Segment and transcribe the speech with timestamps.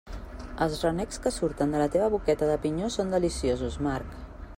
[0.65, 4.17] Els renecs que surten de la teva boqueta de pinyó són deliciosos, Marc.